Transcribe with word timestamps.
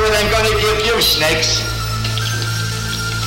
what 0.00 0.14
I'm 0.16 0.30
going 0.32 0.48
to 0.48 0.56
give 0.62 0.78
you, 0.86 0.96
snakes. 1.02 1.60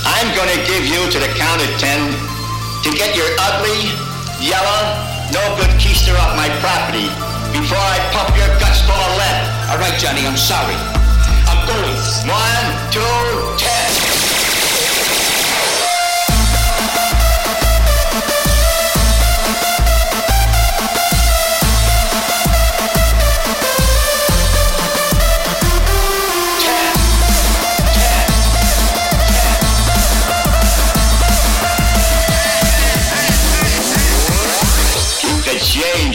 I'm 0.05 0.29
going 0.33 0.49
to 0.49 0.61
give 0.65 0.85
you 0.85 1.01
to 1.11 1.17
the 1.19 1.29
count 1.37 1.61
of 1.61 1.69
ten 1.77 1.99
to 2.85 2.89
get 2.93 3.15
your 3.15 3.29
ugly, 3.37 3.91
yellow, 4.41 4.81
no 5.33 5.41
good 5.57 5.73
keister 5.81 6.13
off 6.17 6.33
my 6.37 6.49
property 6.61 7.09
before 7.53 7.81
I 7.81 7.97
pump 8.13 8.33
your 8.37 8.49
guts 8.57 8.81
full 8.85 8.95
of 8.95 9.11
lead. 9.17 9.37
All 9.69 9.77
right, 9.77 9.97
Johnny, 9.99 10.25
I'm 10.25 10.37
sorry. 10.37 10.77
I'm 11.49 11.61
going. 11.67 11.97
One, 12.29 12.67
two, 12.91 13.01
ten. 13.57 14.04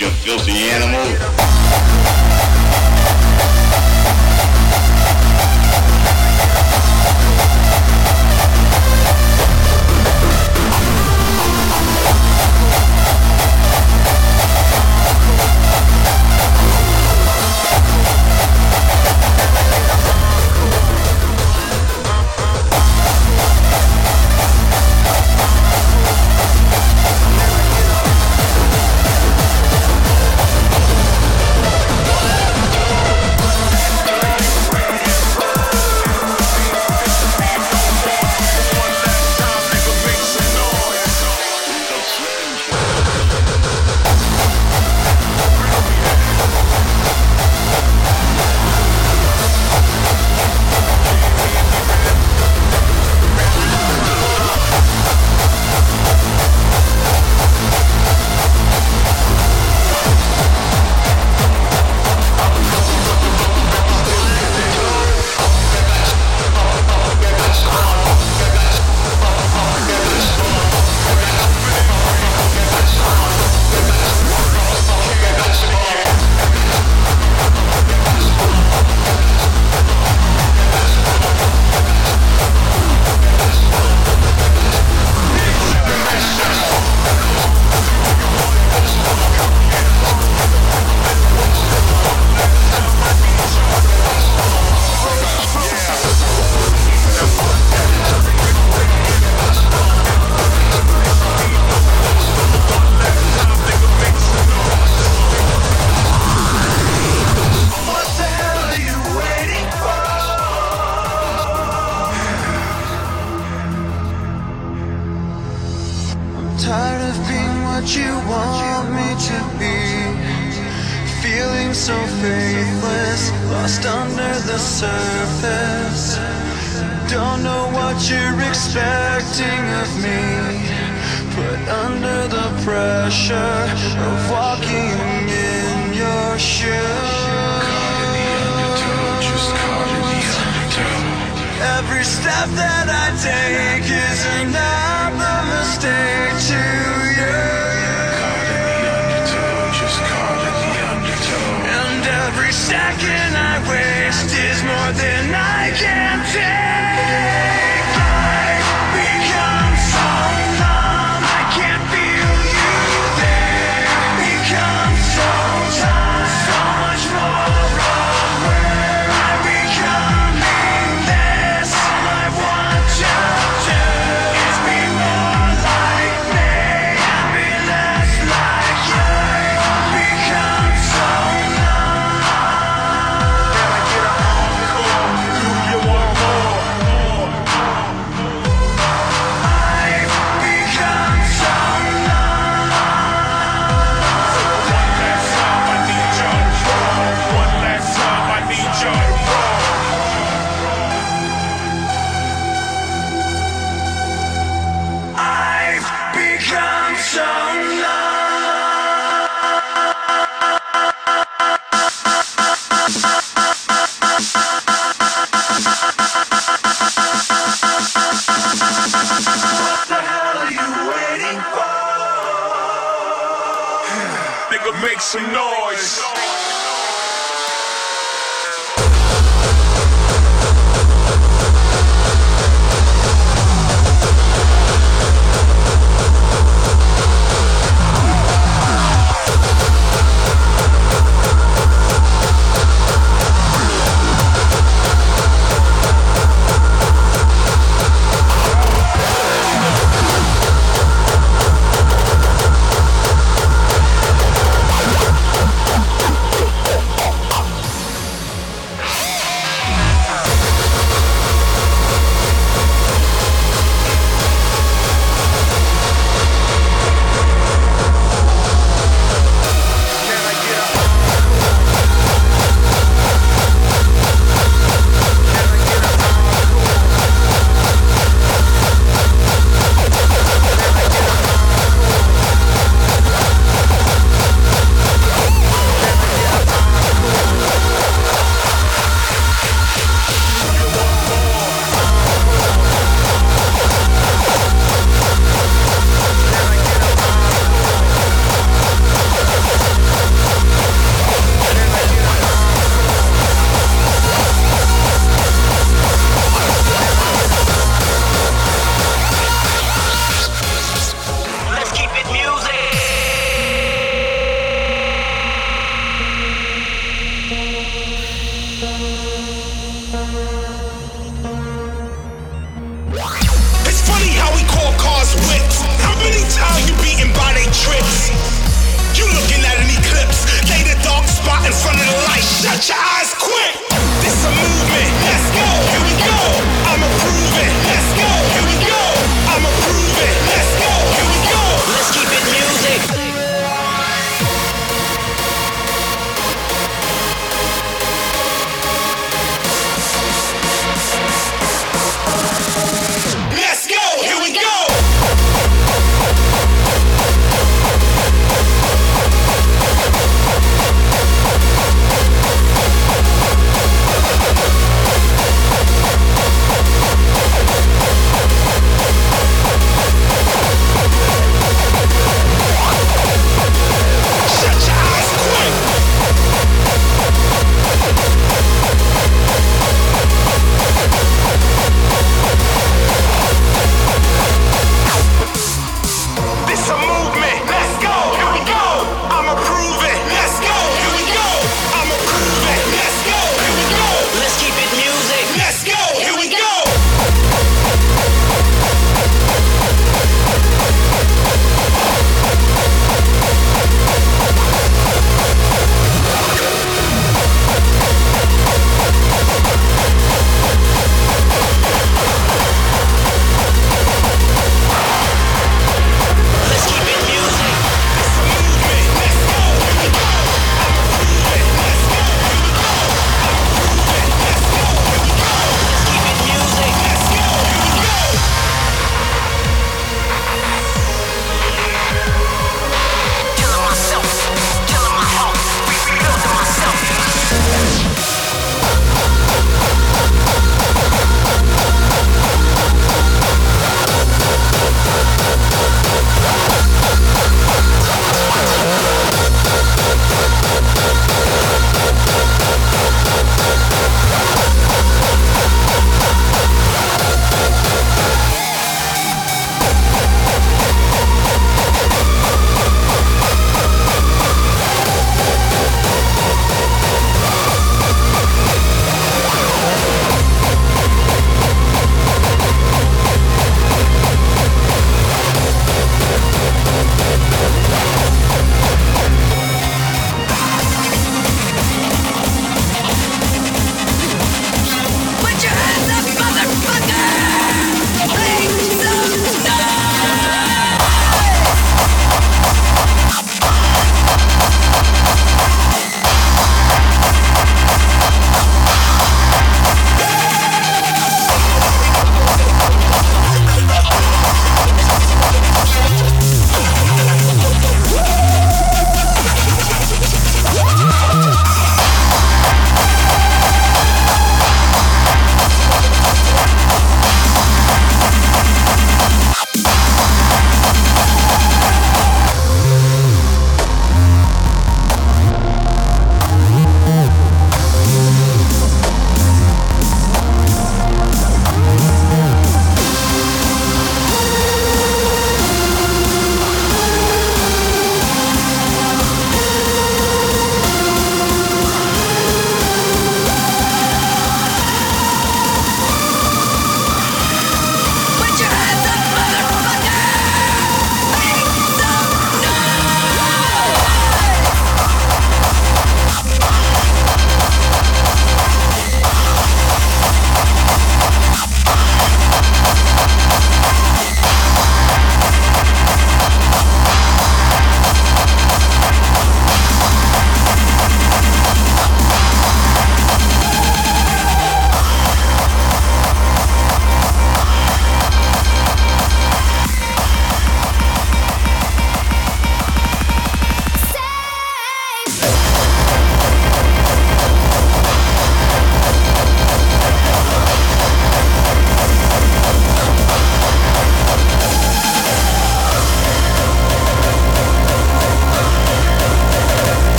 You 0.00 0.08
filthy 0.08 0.52
animal. 0.70 1.51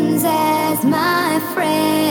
Like 0.00 2.03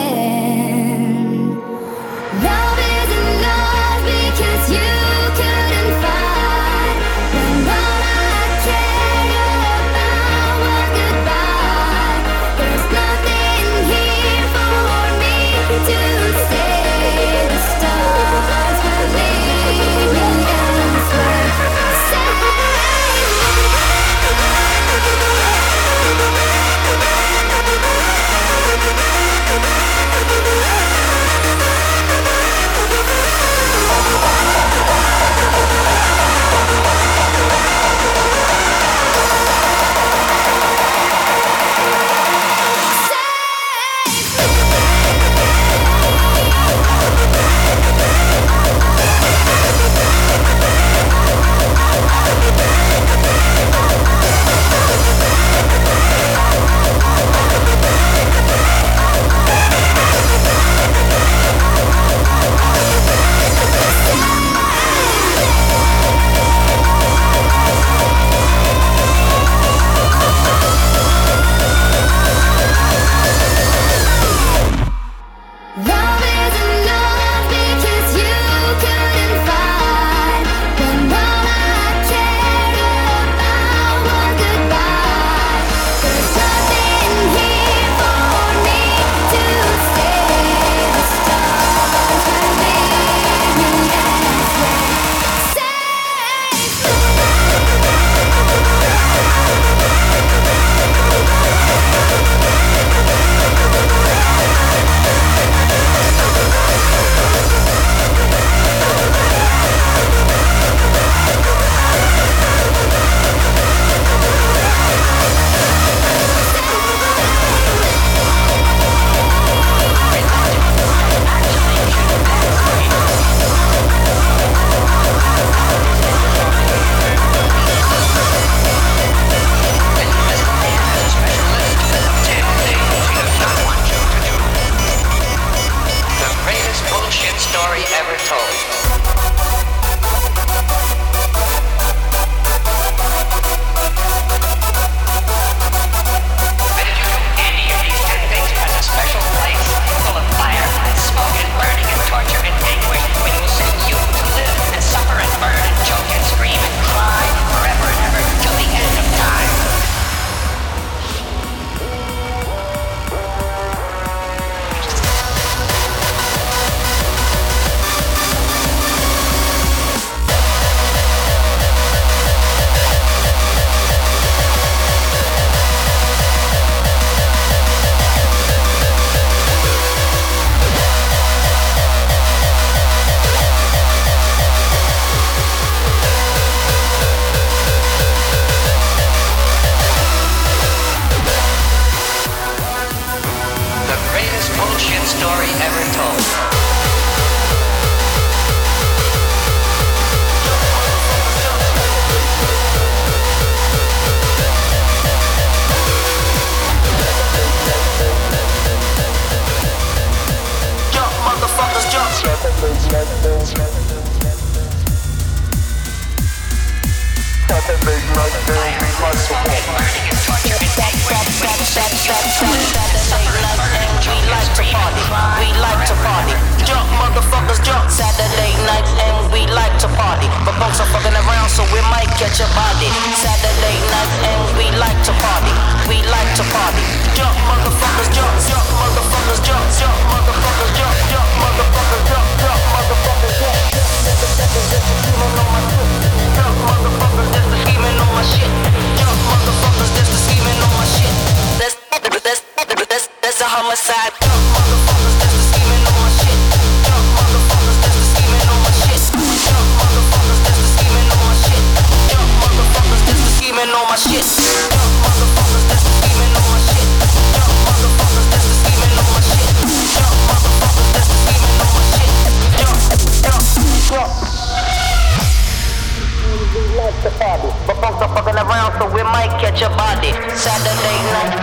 Saturday 280.33 280.97
night. 281.13 281.37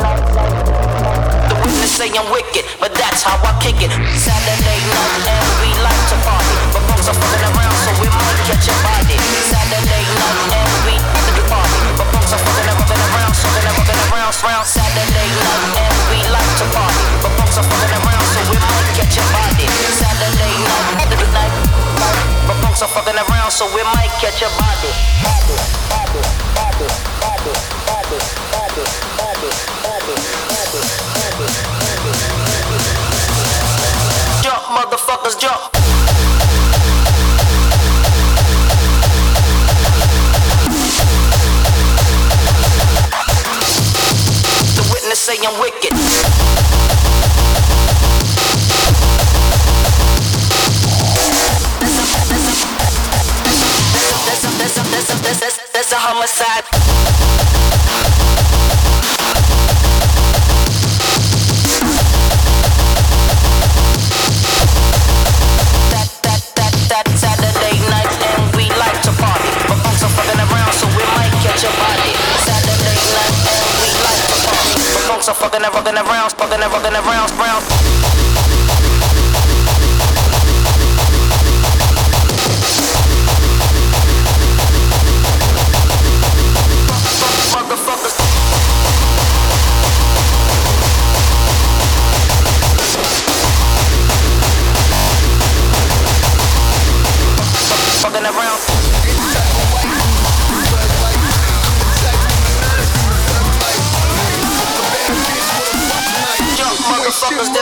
The 1.46 1.54
witness 1.62 1.94
say 1.94 2.10
I'm 2.10 2.26
wicked, 2.34 2.66
but 2.82 2.90
that's 2.98 3.22
how 3.22 3.38
I 3.38 3.54
kick 3.62 3.78
it. 3.78 3.90
Saturday 4.18 4.80
night 4.90 5.14
and 5.30 5.46
we 5.62 5.70
like 5.78 6.02
to 6.10 6.16
party. 6.26 6.54
But 6.74 6.82
folks 6.90 7.06
are 7.06 7.14
fucking 7.14 7.44
around, 7.54 7.76
so 7.86 7.90
we 8.02 8.08
might 8.10 8.40
catch 8.50 8.66
a 8.66 8.74
body. 8.82 9.18
Saturday 9.46 10.04
night 10.10 10.38
and 10.58 10.74
we 10.82 10.94
like 10.98 11.30
to 11.38 11.44
party. 11.46 11.78
But 11.94 12.08
folks 12.10 12.34
are 12.34 12.42
fucking 12.42 12.76
fucking 12.82 13.02
around, 13.14 13.34
so 13.38 13.46
they're 13.54 13.76
fucking 13.78 14.00
around, 14.10 14.34
round 14.42 14.66
Saturday 14.66 15.28
night 15.38 15.64
and 15.86 15.94
we 16.10 16.18
like 16.34 16.52
to 16.58 16.66
party. 16.74 17.04
But 17.22 17.32
folks 17.38 17.56
are 17.62 17.66
fucking 17.70 17.94
around, 17.94 18.26
so 18.26 18.40
we 18.50 18.58
might 18.58 18.90
catch 18.98 19.16
a 19.16 19.24
body. 19.30 19.66
Saturday 19.94 20.54
night, 20.66 21.14
night, 21.30 21.54
night. 21.94 22.16
But 22.50 22.56
folks 22.58 22.82
fucking 22.90 23.14
around, 23.14 23.54
so 23.54 23.70
we 23.70 23.86
might 23.94 24.10
catch 24.18 24.42
a 24.42 24.50
body. 24.58 24.90
Body, 25.22 25.56
body, 25.86 26.22
body, 26.58 26.86
body, 26.86 26.86
body, 27.22 27.29
motherfuckers, 34.80 35.38
jump. 35.38 35.72
The 44.74 44.84
witness 44.92 45.18
say 45.18 45.36
I'm 45.44 45.60
wicked. 45.60 45.92
That's 55.72 55.92
a 55.92 55.96
homicide. 55.96 57.29
Fucking 75.40 75.64
and 75.64 75.72
fucking 75.72 75.94
around, 75.94 76.30
fucking 76.32 76.62
and 76.62 76.72
fucking 76.72 76.94
around, 76.94 77.30
round. 77.38 78.59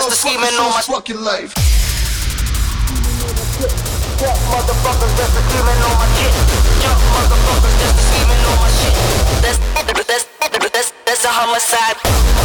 The 0.09 0.17
scheming 0.17 0.57
on 0.59 0.71
my 0.71 0.81
fucking 0.81 1.21
life. 1.21 1.53
Jump 4.19 4.39
motherfuckers 4.49 5.13
that's 5.19 5.35
the 5.35 5.43
scheming 5.49 5.81
on 5.85 5.95
my 6.01 6.09
shit. 6.17 6.33
Jump 6.81 7.01
motherfuckers 7.13 7.77
that's 7.77 7.93
the 7.93 8.05
scheming 8.09 8.43
on 8.49 8.57
my 8.57 8.71
shit. 8.73 8.95
That's 9.43 9.59
that's 10.07 10.25
that's 10.73 10.93
that's 11.05 11.25
a 11.25 11.29
homicide. 11.29 12.38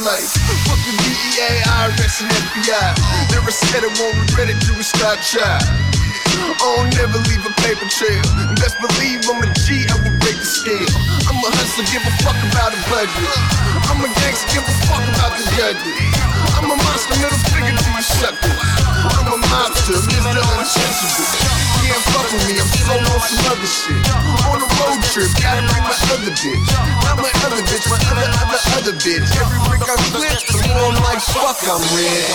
Life. 0.00 0.32
Fucking 0.64 0.96
DEA, 1.04 1.60
IRS, 1.68 2.24
and 2.24 2.32
FBI. 2.32 2.88
Never 3.32 3.50
said 3.50 3.84
it 3.84 3.92
won't 4.00 4.16
regret 4.16 4.48
it, 4.48 4.56
you 4.64 4.80
start 4.82 5.20
child. 5.20 5.64
Oh, 6.64 6.88
never 6.96 7.18
leave 7.28 7.44
a 7.44 7.52
paper 7.60 7.84
trail. 7.88 8.22
Best 8.56 8.80
believe 8.80 9.20
I'm 9.28 9.42
a 9.44 9.48
G, 9.52 9.84
I 9.90 9.94
will 10.00 10.16
break 10.24 10.38
the 10.40 10.48
scale. 10.48 10.88
I'm 11.28 11.36
a 11.44 11.50
hustler, 11.52 11.84
give 11.92 12.04
a 12.06 12.12
fuck 12.24 12.38
about 12.48 12.72
a 12.72 12.80
budget. 12.88 13.28
I'm 13.90 14.00
a 14.00 14.08
gangster, 14.22 14.48
give 14.56 14.64
a 14.64 14.74
fuck 14.88 15.04
about 15.12 15.36
the 15.36 15.44
judges. 15.52 15.98
I'm 16.56 16.70
a 16.70 16.76
monster, 16.76 17.16
middle 17.20 17.42
finger 17.52 17.76
to 17.76 17.88
you 17.92 18.02
suckers. 18.02 18.81
I'm 19.02 19.34
a 19.34 19.36
monster, 19.36 19.98
Mr. 19.98 20.22
You 20.22 20.38
can't 21.90 22.04
fuck 22.14 22.30
with 22.30 22.46
me, 22.46 22.54
I'm 22.54 22.70
so 22.70 22.94
on 22.94 23.18
some 23.18 23.50
other 23.50 23.66
shit. 23.66 23.98
On 24.46 24.62
a 24.62 24.68
road 24.78 25.02
trip, 25.10 25.26
gotta 25.42 25.58
bring 25.66 25.82
my 25.82 25.96
other 26.14 26.30
bitch. 26.30 26.62
Not 27.02 27.18
my 27.18 27.26
other 27.42 27.62
bitch, 27.66 27.82
my 27.90 27.98
other, 27.98 28.30
other, 28.30 28.62
other 28.78 28.94
bitch. 28.94 29.26
Every 29.42 29.58
brick 29.66 29.82
I 29.82 29.96
flip, 30.14 30.38
the 30.46 30.68
more 30.70 30.94
I'm 30.94 31.02
like, 31.02 31.18
fuck, 31.18 31.58
I'm 31.66 31.82
red. 31.98 32.30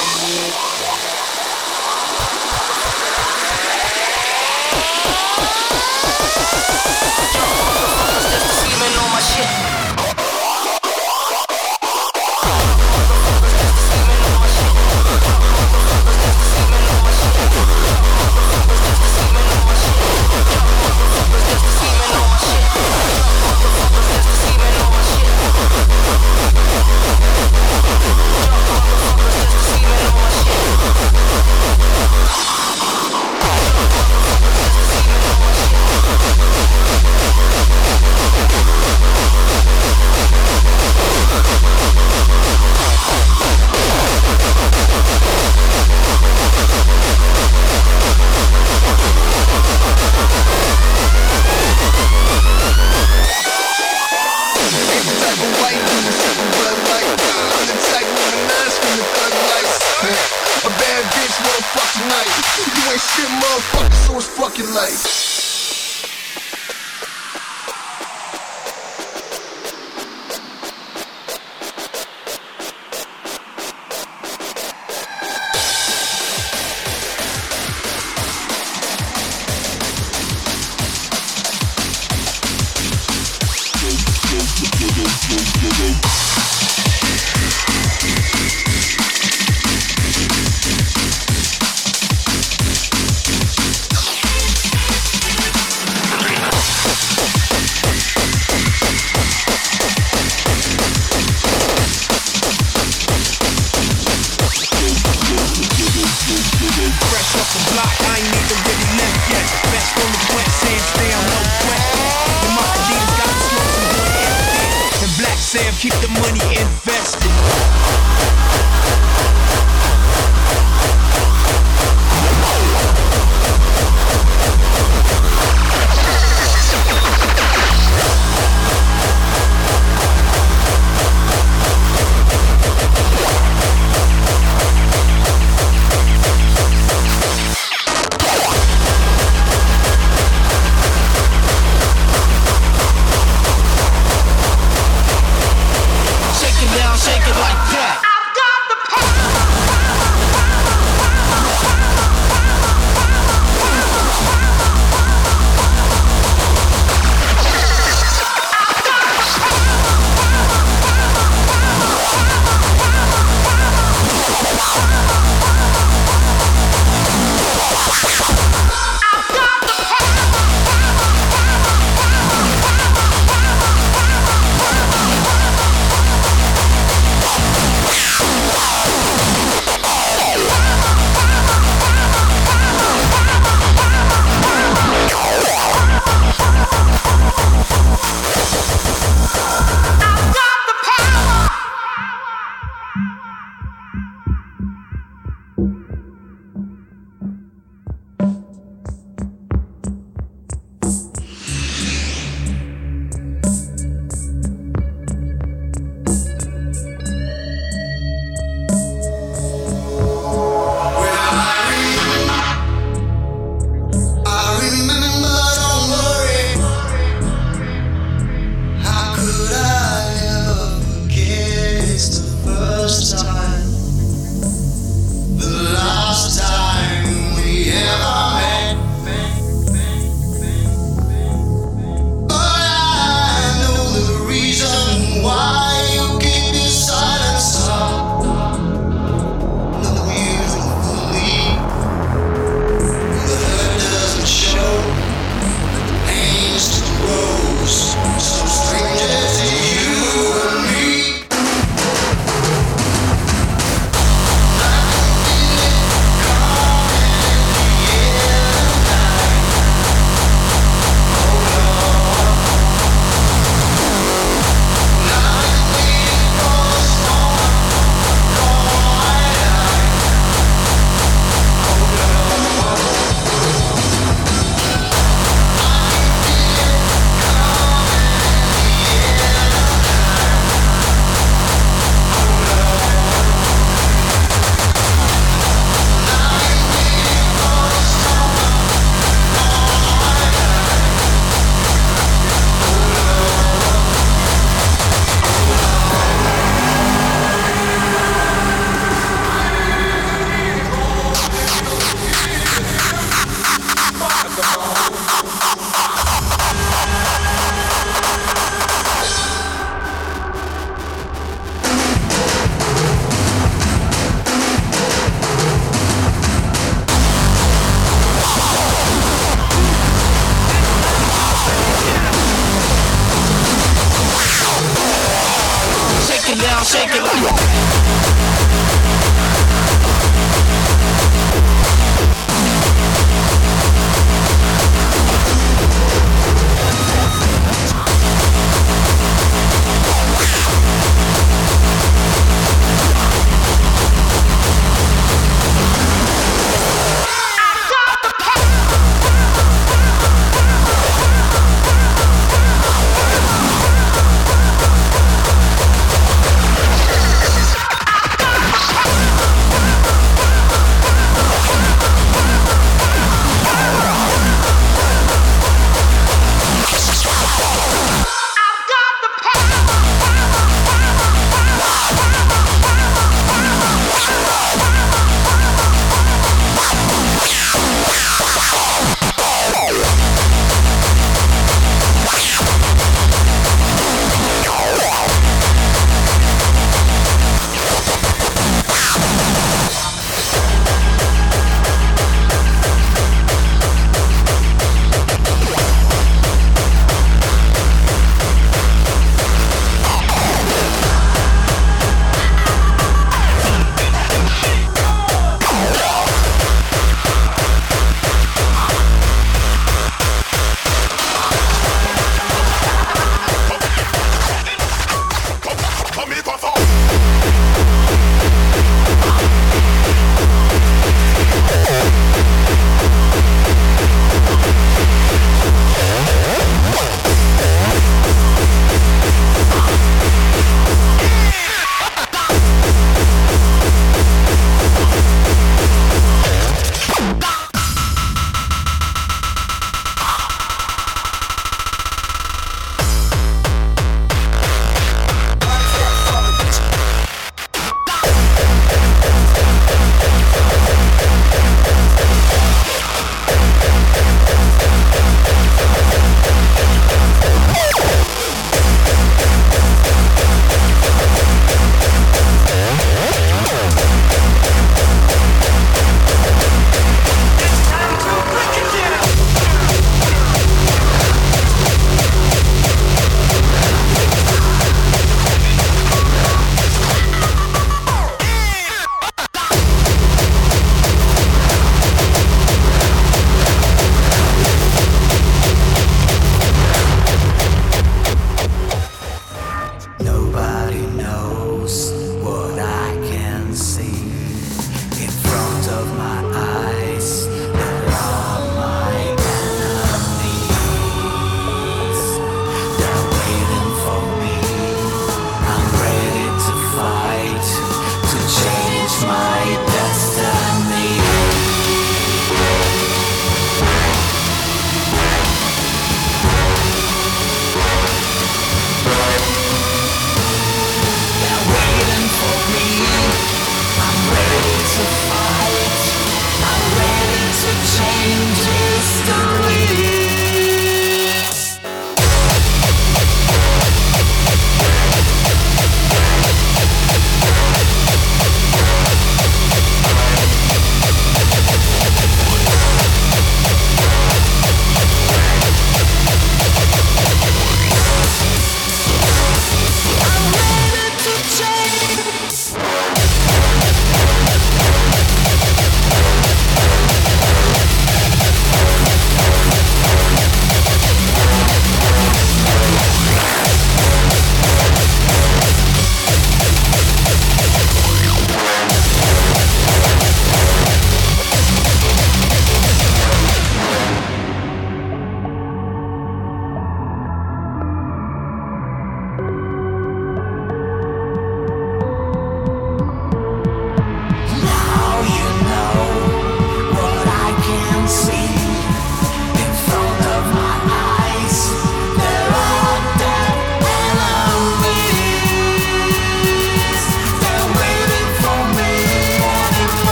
Scheming 8.60 8.96
on 9.00 9.10
my 9.16 9.22
shit. 9.24 9.77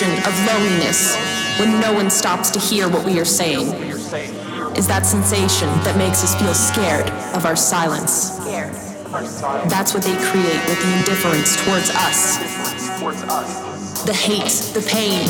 sensation 0.00 0.32
of 0.32 0.46
loneliness 0.46 1.16
when 1.58 1.80
no 1.80 1.92
one 1.92 2.10
stops 2.10 2.50
to 2.50 2.58
hear 2.58 2.88
what 2.88 3.04
we 3.04 3.20
are 3.20 3.24
saying 3.24 3.68
is 4.76 4.86
that 4.86 5.04
sensation 5.04 5.68
that 5.84 5.96
makes 5.98 6.24
us 6.24 6.34
feel 6.40 6.54
scared 6.54 7.10
of 7.34 7.44
our 7.44 7.56
silence. 7.56 8.38
That's 9.68 9.92
what 9.92 10.02
they 10.02 10.16
create 10.30 10.62
with 10.68 10.80
the 10.80 10.92
indifference 10.98 11.56
towards 11.64 11.90
us. 11.90 12.38
The 14.06 14.14
hate, 14.14 14.72
the 14.72 14.86
pain, 14.88 15.26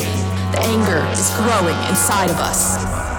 the 0.51 0.61
anger 0.61 1.03
is 1.11 1.31
growing 1.35 1.77
inside 1.89 2.29
of 2.29 2.37
us. 2.37 3.10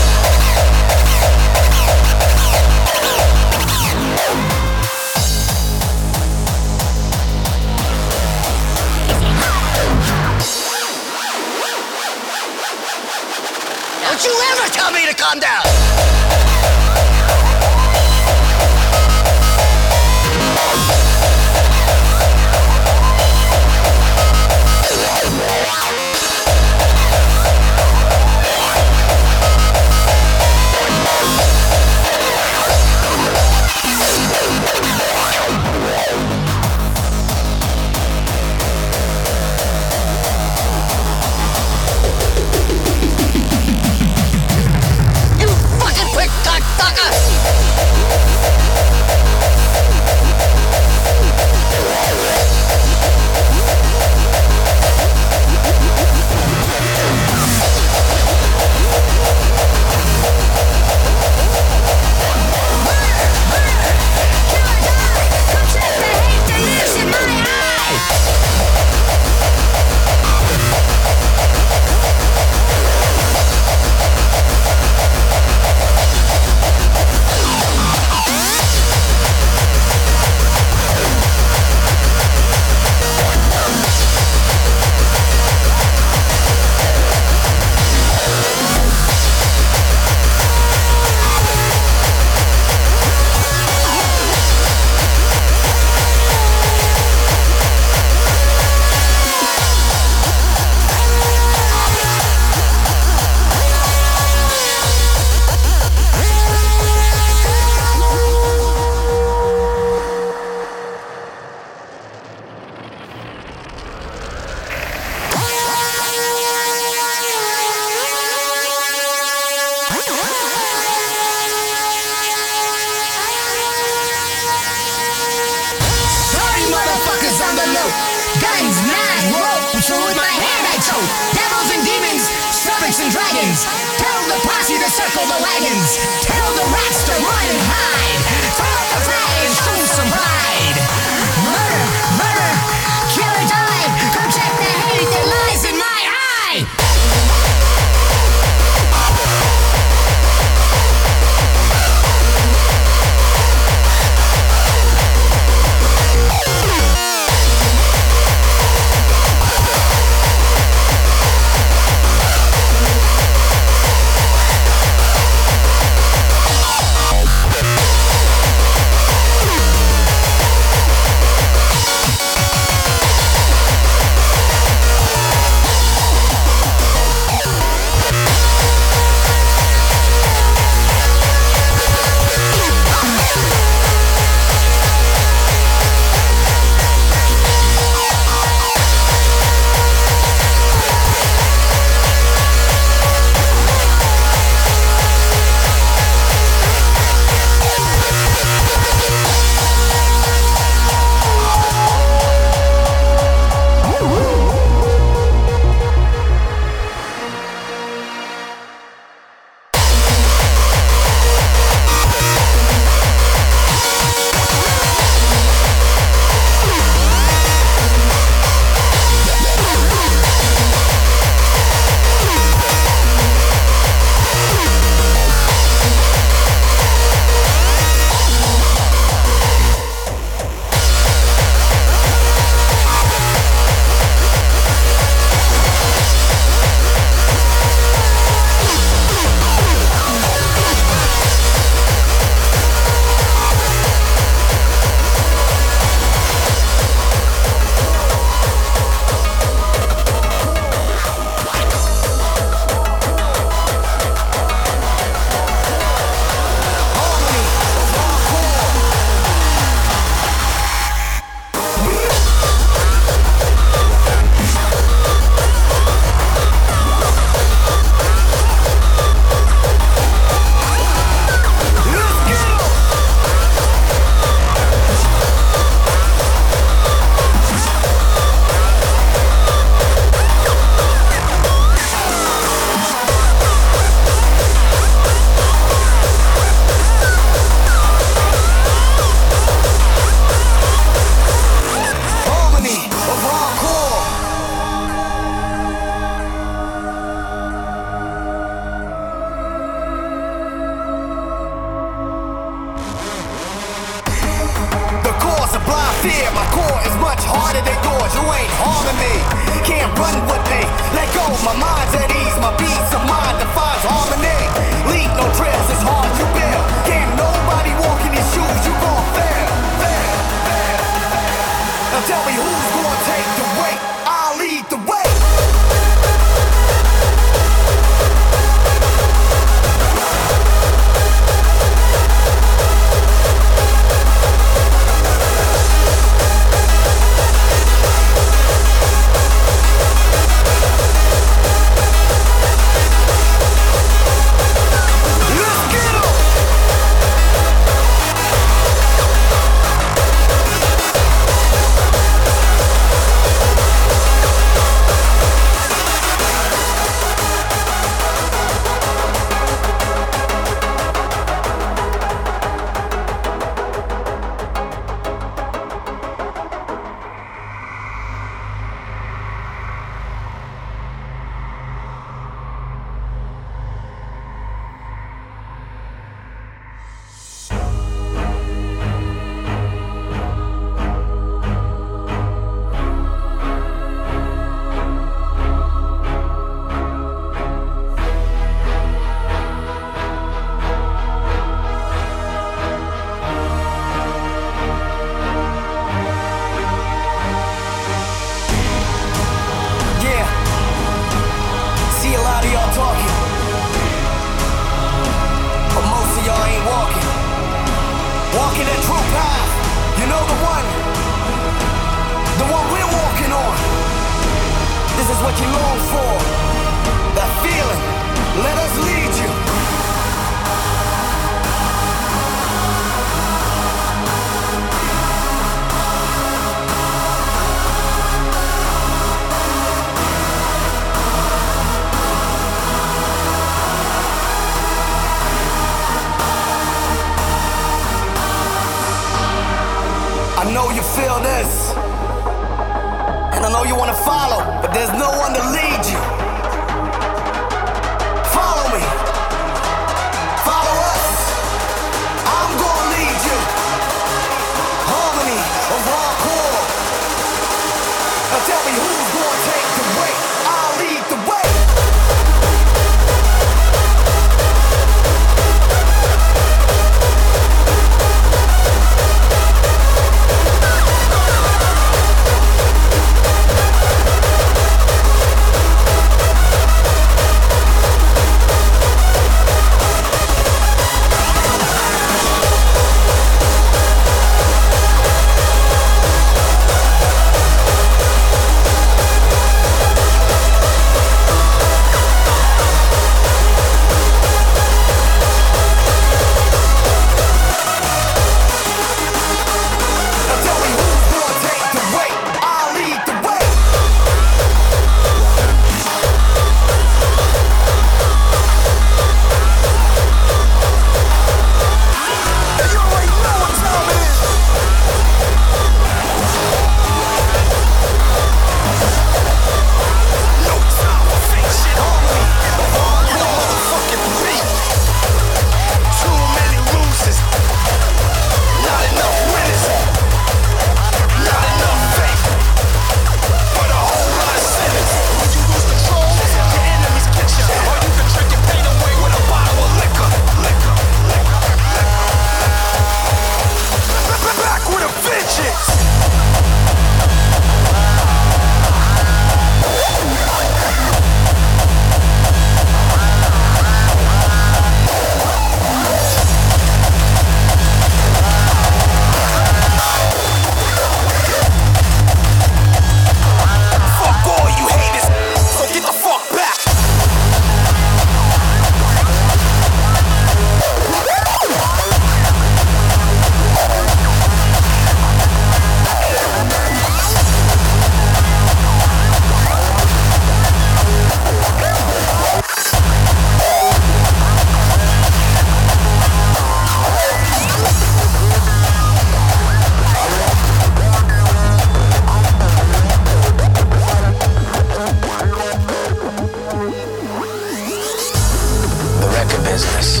Business. 599.52 600.00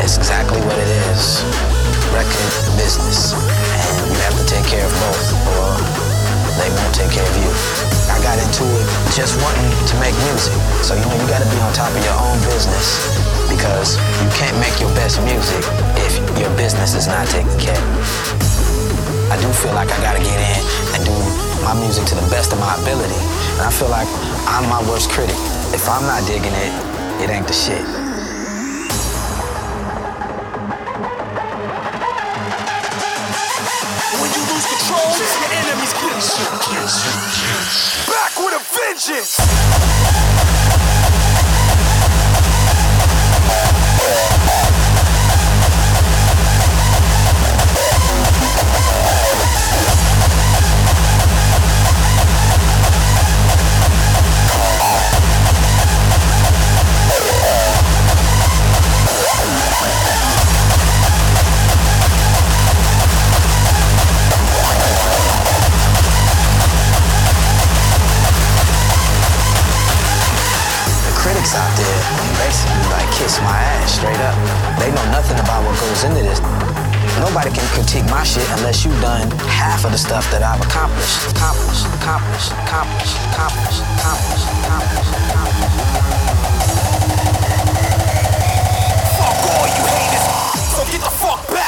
It's 0.00 0.16
exactly 0.16 0.56
what 0.64 0.72
it 0.80 0.88
is. 1.12 1.44
Record 2.16 2.48
business. 2.80 3.36
And 3.36 4.08
you 4.08 4.16
have 4.24 4.32
to 4.40 4.46
take 4.48 4.64
care 4.64 4.80
of 4.80 4.92
both 5.04 5.36
or 5.52 5.76
they 6.56 6.72
won't 6.72 6.94
take 6.96 7.12
care 7.12 7.28
of 7.28 7.36
you. 7.44 7.52
I 8.08 8.16
got 8.24 8.40
into 8.40 8.64
it 8.64 8.88
just 9.12 9.36
wanting 9.44 9.68
to 9.84 9.94
make 10.00 10.16
music. 10.32 10.56
So 10.80 10.96
you 10.96 11.04
know 11.04 11.12
you 11.12 11.28
gotta 11.28 11.44
be 11.52 11.60
on 11.60 11.76
top 11.76 11.92
of 11.92 12.00
your 12.08 12.16
own 12.24 12.40
business 12.48 13.04
because 13.52 14.00
you 14.24 14.32
can't 14.40 14.56
make 14.56 14.72
your 14.80 14.88
best 14.96 15.20
music 15.28 15.60
if 16.00 16.16
your 16.40 16.48
business 16.56 16.96
is 16.96 17.04
not 17.04 17.28
taken 17.28 17.52
care 17.60 17.76
of. 17.76 18.00
I 19.28 19.36
do 19.44 19.48
feel 19.60 19.76
like 19.76 19.92
I 19.92 20.00
gotta 20.00 20.24
get 20.24 20.40
in 20.40 20.60
and 20.96 21.00
do 21.04 21.16
my 21.68 21.76
music 21.76 22.08
to 22.08 22.16
the 22.16 22.24
best 22.32 22.56
of 22.56 22.58
my 22.58 22.80
ability. 22.80 23.20
And 23.60 23.68
I 23.68 23.70
feel 23.76 23.92
like 23.92 24.08
I'm 24.48 24.64
my 24.72 24.80
worst 24.88 25.12
critic. 25.12 25.36
If 25.76 25.84
I'm 25.84 26.08
not 26.08 26.24
digging 26.24 26.56
it, 26.56 26.72
it 27.20 27.28
ain't 27.28 27.44
the 27.44 27.52
shit. 27.52 28.09
Vengeance. 38.90 39.99
Kiss 73.30 73.40
my 73.42 73.62
ass 73.78 73.94
straight 73.94 74.18
up. 74.26 74.34
They 74.80 74.90
know 74.90 75.06
nothing 75.14 75.38
about 75.38 75.62
what 75.62 75.78
goes 75.78 76.02
into 76.02 76.22
this. 76.22 76.40
Nobody 77.22 77.50
can 77.54 77.66
critique 77.74 78.04
my 78.10 78.24
shit 78.24 78.48
unless 78.58 78.84
you've 78.84 79.00
done 79.00 79.30
half 79.46 79.84
of 79.84 79.92
the 79.92 79.98
stuff 79.98 80.26
that 80.32 80.42
I've 80.42 80.60
accomplished. 80.60 81.30
Accomplished, 81.30 81.86
accomplished, 81.94 82.50
accomplished, 82.66 83.14
accomplished, 83.30 83.82
accomplished, 84.02 84.46
accomplished, 84.50 85.14
accomplished. 85.30 85.78
Fuck 89.14 89.38
all 89.46 89.66
you 89.78 89.84
haters. 89.94 90.26
So 90.74 90.82
get 90.90 91.00
the 91.06 91.14
fuck 91.22 91.40
back. 91.54 91.59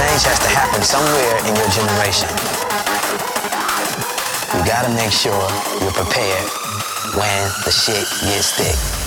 Change 0.00 0.22
has 0.24 0.38
to 0.38 0.48
happen 0.48 0.82
somewhere 0.82 1.36
in 1.44 1.54
your 1.56 1.68
generation. 1.68 2.28
You 4.56 4.64
gotta 4.64 4.88
make 4.96 5.12
sure 5.12 5.44
you're 5.80 5.92
prepared 5.92 6.48
when 7.16 7.42
the 7.64 7.70
shit 7.70 8.06
gets 8.24 8.52
thick. 8.56 8.99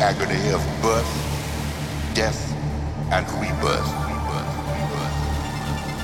Of 0.00 0.64
birth, 0.80 1.12
death, 2.14 2.56
and 3.12 3.26
rebirth. 3.36 3.84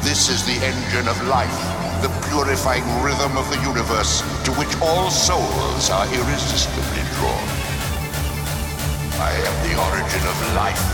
This 0.05 0.29
is 0.29 0.45
the 0.45 0.53
engine 0.53 1.09
of 1.09 1.17
life, 1.29 1.57
the 2.03 2.13
purifying 2.29 2.85
rhythm 3.03 3.39
of 3.39 3.49
the 3.49 3.57
universe 3.63 4.21
to 4.45 4.53
which 4.61 4.69
all 4.83 5.09
souls 5.09 5.89
are 5.89 6.05
irresistibly 6.13 7.05
drawn. 7.17 7.49
I 9.17 9.33
am 9.33 9.57
the 9.65 9.75
origin 9.89 10.25
of 10.29 10.37
life, 10.53 10.85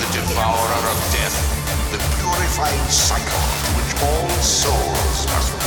the 0.00 0.08
devourer 0.16 0.82
of 0.88 0.98
death, 1.12 1.36
the 1.92 2.00
purifying 2.16 2.88
cycle 2.88 3.44
to 3.64 3.70
which 3.76 3.92
all 4.00 4.30
souls 4.40 5.26
must. 5.26 5.61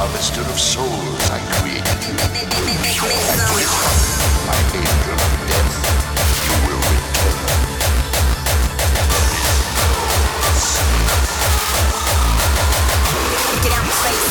Harvester 0.00 0.42
of 0.42 0.60
souls 0.60 1.28
I 1.28 1.40
created 1.58 1.98
you. 2.06 2.14
My 4.46 4.54
angel 4.78 5.18
of 5.18 5.32
death, 5.50 5.74
you 6.46 6.54
will 6.62 6.82
return. 6.86 7.34
Get 13.64 13.72
out 13.74 13.82
my 13.82 13.96
face. 14.06 14.30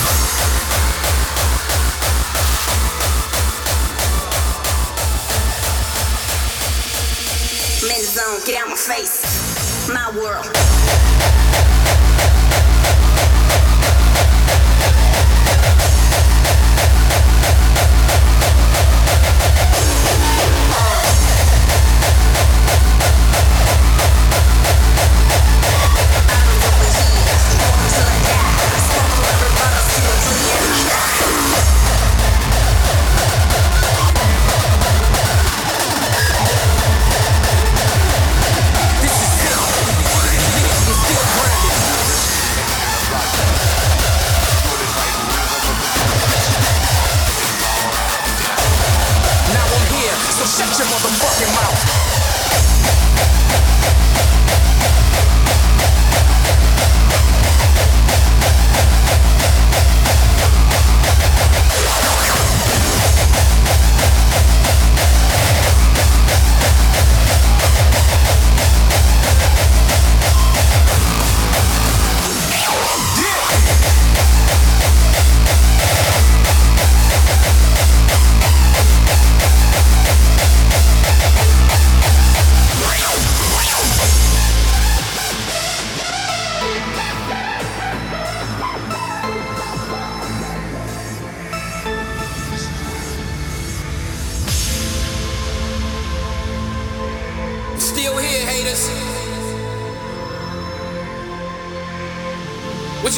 Zone, 8.08 8.40
get 8.46 8.56
out 8.62 8.70
my 8.70 8.76
face. 8.78 9.90
My 9.90 10.08
world. 10.18 11.47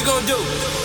You 0.00 0.06
gonna 0.06 0.26
do? 0.26 0.79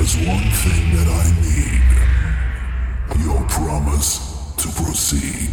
There's 0.00 0.16
one 0.26 0.48
thing 0.50 0.96
that 0.96 1.08
I 1.12 1.24
need. 1.44 1.84
Your 3.22 3.44
promise 3.50 4.18
to 4.56 4.68
proceed. 4.68 5.50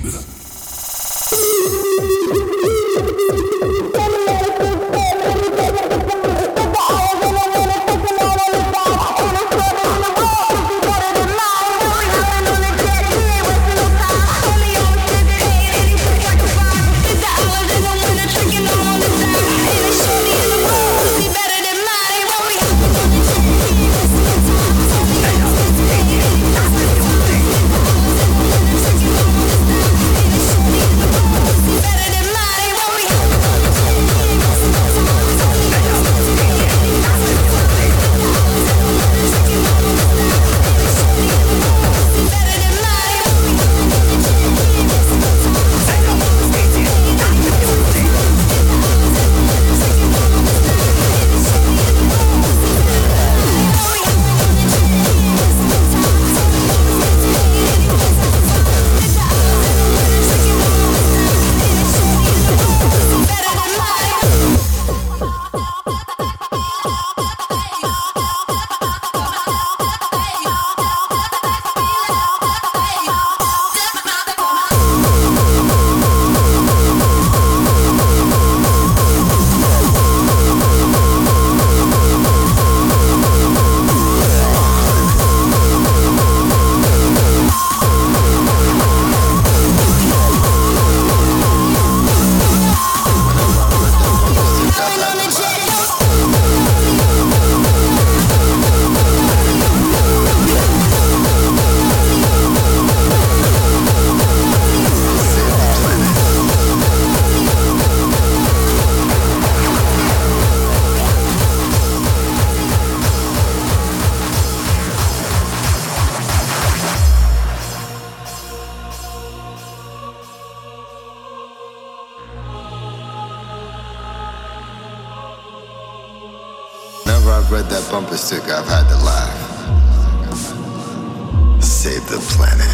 Save 131.87 132.09
the 132.09 132.19
planet. 132.35 132.67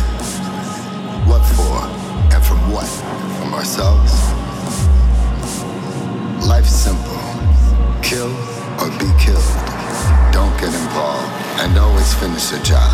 What 1.30 1.46
for? 1.54 1.86
And 2.34 2.42
from 2.42 2.58
what? 2.74 2.90
From 3.38 3.54
ourselves? 3.54 4.10
Life's 6.42 6.74
simple. 6.74 7.22
Kill 8.02 8.34
or 8.82 8.90
be 8.98 9.06
killed. 9.22 9.54
Don't 10.34 10.50
get 10.58 10.74
involved 10.74 11.30
and 11.62 11.78
always 11.78 12.10
finish 12.18 12.50
the 12.50 12.58
job. 12.66 12.90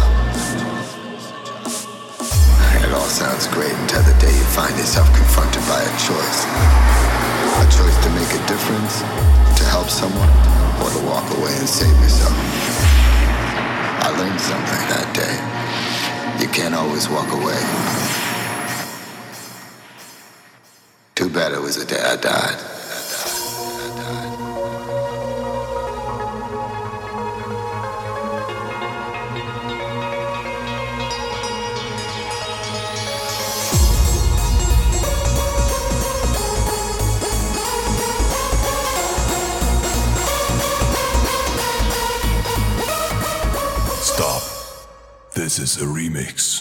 It 2.84 2.92
all 2.92 3.08
sounds 3.08 3.48
great 3.56 3.72
until 3.72 4.04
the 4.04 4.16
day 4.20 4.36
you 4.36 4.48
find 4.52 4.76
yourself 4.76 5.08
confronted 5.16 5.64
by 5.72 5.80
a 5.80 5.94
choice. 6.04 6.40
A 7.64 7.66
choice 7.72 7.96
to 8.04 8.10
make 8.12 8.32
a 8.36 8.44
difference, 8.44 9.08
to 9.56 9.64
help 9.72 9.88
someone, 9.88 10.34
or 10.84 10.92
to 10.92 11.00
walk 11.08 11.32
away 11.40 11.56
and 11.56 11.70
save 11.70 11.96
yourself. 12.04 12.36
I 14.04 14.12
learned 14.20 14.42
something 14.42 14.84
that 14.92 15.16
day. 15.16 15.60
You 16.40 16.48
can't 16.48 16.74
always 16.74 17.10
walk 17.10 17.30
away. 17.34 17.60
Too 21.16 21.30
bad 21.30 21.52
it 21.52 21.62
was 21.62 21.76
the 21.76 21.86
day 21.86 22.02
I 22.02 22.16
died. 22.16 22.79
This 45.50 45.58
is 45.58 45.82
a 45.82 45.86
remix. 45.86 46.59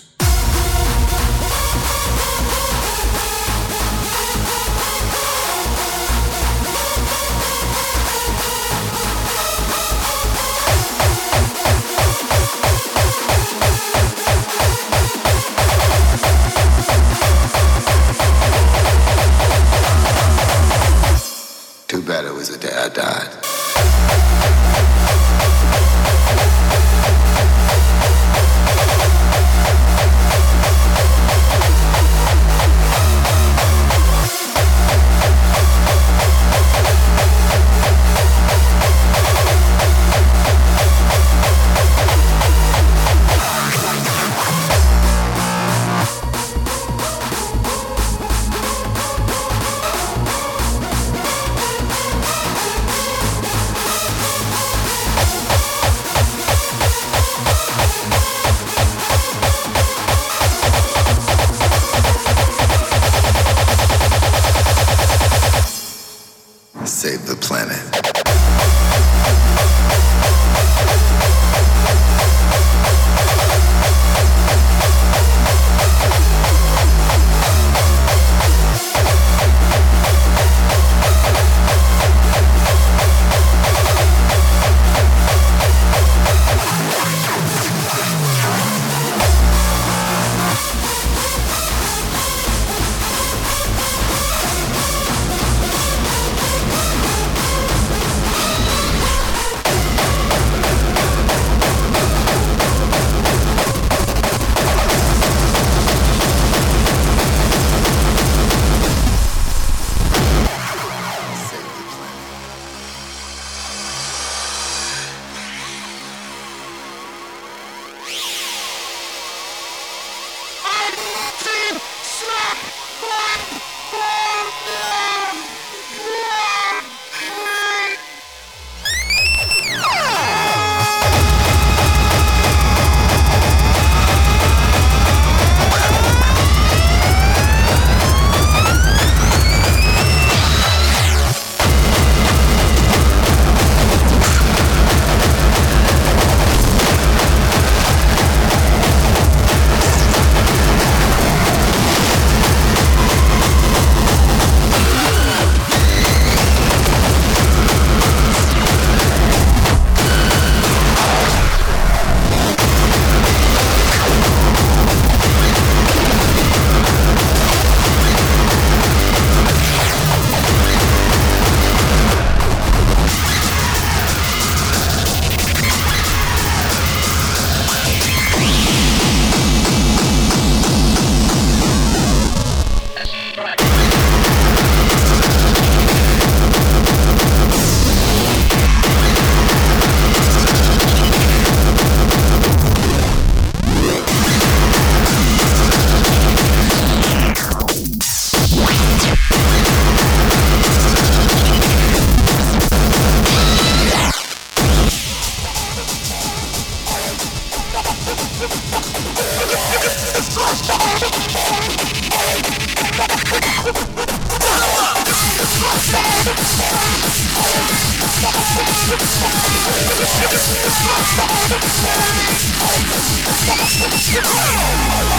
Yeah! 222.99 225.18